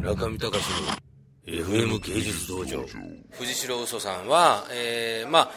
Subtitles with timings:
[0.00, 0.64] 中見隆
[1.46, 2.82] の FM 芸術道場。
[3.32, 5.50] 藤代嘘さんは、えー、まあ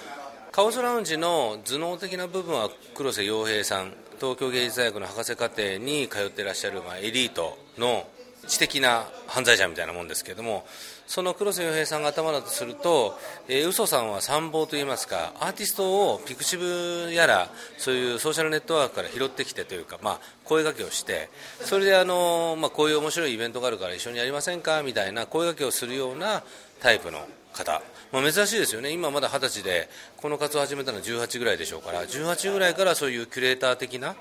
[0.52, 8.06] カオスラウンジの頭脳的な部分は黒瀬洋平さん東京芸術大学の博士課程に通ってらっしゃる、まあ、エリートの
[8.48, 10.66] 知的な犯罪者みたいなもんですけれども
[11.08, 13.18] その黒瀬洋平さんが頭だとすると、
[13.48, 21.30] えー、嘘さんは参謀といいますかアーティストをピクシブやらそういうソーシャルネットワークから拾ってきてというか、まあ、声掛けをして
[21.62, 26.44] それであの、まあ、こういう面白いイベントがあるから一緒にやりませんかみたいな声掛けをするような
[26.82, 27.20] タイプの
[27.54, 27.82] 方、
[28.12, 32.04] まあ、珍しいですよね、今まだ二十歳でこの活動を始めたのは18ぐらいでしょうから。
[32.04, 34.16] 18ぐらいからそういうキュレーター的な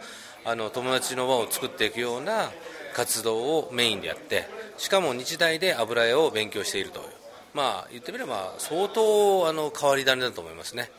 [0.44, 2.50] あの友達の輪を作っていくような
[2.94, 4.46] 活動をメインでやって
[4.76, 7.06] しかも日大で油絵を勉強しているという。
[7.54, 10.90] まあ言ってみれば相当あの変わり種だと思いますね。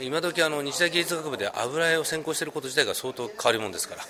[0.00, 4.02] 今時あの日大芸術学部で油絵を専攻していること自体が相当変わり者ですから。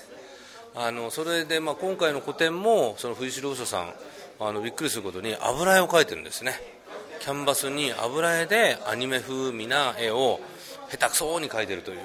[0.75, 3.93] あのそれでまあ今回の個展もその藤代嘘さん
[4.39, 6.76] あのびっくりすることに油絵を描いてるんですね。
[7.19, 10.39] キャンバスに油絵でアニメ風味な絵を
[10.89, 11.99] 下手くそに描いてるという。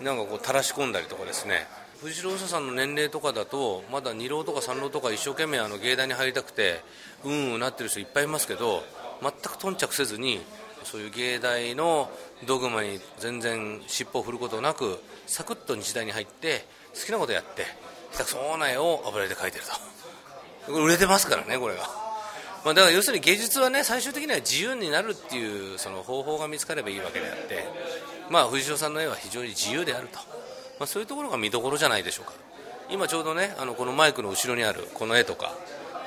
[0.00, 1.66] なんかこう垂らし込んだりとかですね。
[2.00, 6.80] 藤代さんの年齢とかだとまだ2浪とか3浪とか一生懸命あの芸大に入りたくて
[7.24, 8.82] うんうんなってる人いっぱいいますけど
[9.22, 10.42] 全く頓着せずに
[10.82, 12.10] そういう芸大の
[12.46, 17.64] ドグマに全然尻尾を振ることなくサクッと日大に入って好きなことやって
[18.12, 19.64] 下手くそな絵を油絵で描いてる
[20.66, 20.72] と。
[20.72, 22.03] 売れてますからねこれが。
[22.64, 27.64] まあ、だから要するに芸術はね最終的には自由になるっていうその方法が見つかればいいわけであって、
[28.30, 30.18] まあ、藤代さんの絵は非常に自由であると。
[30.78, 32.32] まあ、そういうところが見どころじゃないでしょうか。
[32.90, 35.54] 今ちょうどねあのこのマイクの後ろにあるこの絵とか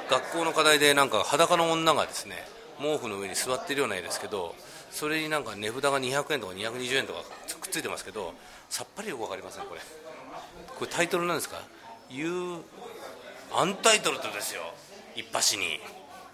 [0.09, 2.35] 学校の課題でなんか裸の女がですね
[2.79, 4.53] 毛布の上に座ってるような絵ですけど
[4.91, 7.21] それになんか値札が200円とか220円とか
[7.59, 8.33] くっついてますけど
[8.69, 9.81] さっぱりよく分かりませんこれ。
[10.77, 11.57] これタイトルなんですか？
[12.11, 12.61] いう
[13.55, 14.61] アンタイトルとですよ。
[15.15, 15.79] 一発に。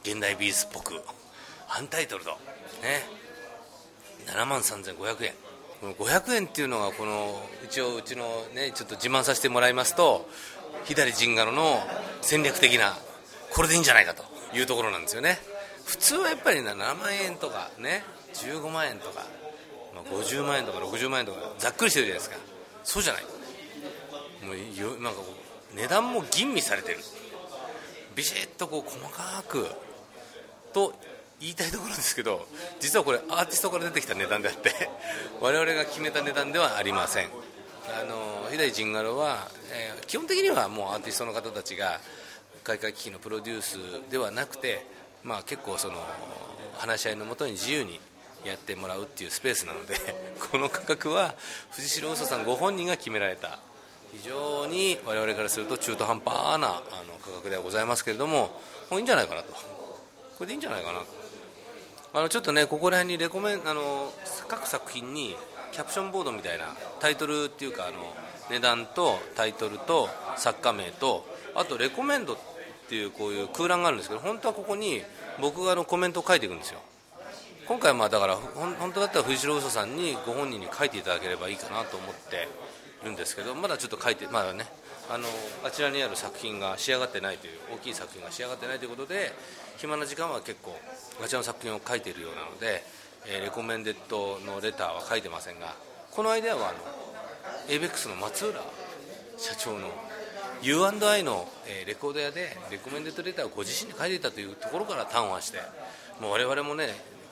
[0.04, 1.02] 現代美術っぽく
[1.70, 2.32] アンタイトルと
[2.82, 3.08] ね。
[4.28, 5.34] 7万3500円。
[5.82, 8.24] この500円っていうのがこの一応うちの
[8.54, 10.30] ねちょっと自慢させてもらいますと
[10.86, 11.82] 左陣ガロの
[12.22, 12.98] 戦略的な
[13.52, 14.24] これでいいんじゃないかと
[14.56, 15.40] いうところなんですよね。
[15.86, 18.04] 普通はやっぱり7万円とかね。
[18.34, 19.26] 15万円とか、
[19.94, 22.38] まあ、50万円とか60万円とかざっくりしてるじゃないですか。
[22.84, 23.24] そうじゃない。
[23.24, 23.30] も
[24.52, 27.00] うなんかう値段も吟味されてる。
[28.16, 29.68] ビシッとこう細かく
[30.74, 30.94] と
[31.40, 32.48] 言いたいところですけど
[32.80, 34.72] 実はこれアーティストから出てきた値段であって
[35.42, 37.30] 我々が決めた値段ではありません。
[37.86, 42.00] あの左ジンガロは、えー、基本的にはもうアーティストの方たちが
[42.64, 43.78] 開会機器のプロデュース
[44.10, 44.86] ではなくて、
[45.22, 46.02] まあ、結構その
[46.78, 48.00] 話し合いのもとに自由に
[48.46, 49.96] やってもらうっていうスペースなので
[50.52, 51.36] この価格は
[51.72, 53.60] 藤代嘘さんご本人が決められた。
[54.14, 59.73] 非常に我々からすると中途半端なあの価格ではございますけれどももういいんじゃないかなと。
[60.44, 61.00] れでいいんじゃないかな。
[62.16, 64.14] あのちょっとねここら辺にレコメンあの
[64.48, 65.36] 各作品に
[65.72, 66.66] キャプションボードみたいな
[67.00, 67.94] タイトルっていうかあの
[68.52, 72.38] 値段とタイトルと作家名とあとレコメンドっ
[72.88, 75.02] ていうこういう空欄があるんですけど本当はここに
[75.42, 76.80] 僕があのコメントを書いていくんですよ。
[77.66, 82.48] 今回はまあだから本当だったら藤代嘘さんにご本人に書いていただければいいかなと思って
[83.04, 84.66] るんですけどまだちょっと書いてまだね
[85.10, 85.26] あの
[85.66, 89.32] あちらにある作品が仕上がってないという大きい作品が仕上がってないということで
[89.78, 90.78] 暇な時間は結構
[91.24, 92.84] あちらの作品を書いているようなので、
[93.28, 95.76] えー、レコメンデッドのレターは書いてませんが
[96.12, 96.78] このアイデアはあの
[97.68, 98.62] ABEX の松浦
[99.38, 99.90] 社長の
[100.62, 105.60] U&I の、えー、レコード屋でレコメンデッドレターをご自身で書いていたというところから端をして
[106.22, 106.88] もう我々もね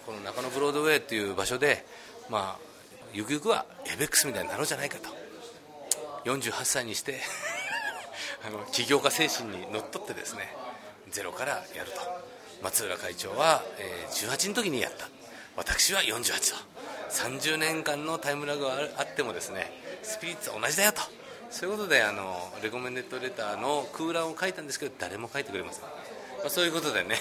[0.06, 1.86] この中野ブロードウェイという場所で、
[2.30, 2.60] まあ、
[3.14, 5.21] ゆくゆくは ABEX みたいになろうじゃないかと。
[6.26, 7.20] 48歳にして
[8.46, 10.56] あの起業家精神にのっとってですね
[11.10, 12.32] ゼロからやると。
[12.62, 15.10] 松浦会長は、えー、18の時にやった。
[15.58, 16.58] 私は48と
[17.10, 19.72] 30年間のタイムラグがあってもですね
[20.04, 21.02] スピリッツは同じだよと。
[21.50, 25.90] そういうことであのレコメンデッドレターの空欄を書いたんですけど誰も書いてくれません、ま
[26.46, 27.18] あ、そういうことでね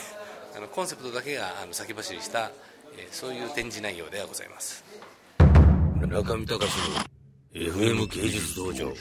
[0.56, 2.52] あのコンセプトだけがあの先走りした、
[2.96, 4.84] えー、そういう展示内容ではございます。
[6.00, 7.19] 中見隆の
[7.52, 8.92] FM 芸術道場。